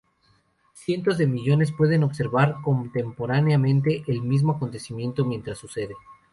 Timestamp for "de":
1.19-1.27